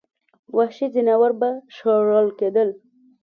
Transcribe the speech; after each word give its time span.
وحشي 0.57 0.87
ځناور 0.93 1.31
به 1.39 1.49
شړل 1.75 2.27
کېدل. 2.39 2.69